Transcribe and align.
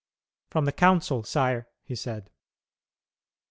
"From 0.49 0.65
the 0.65 0.71
council, 0.71 1.21
sire," 1.21 1.67
he 1.83 1.93
said. 1.93 2.31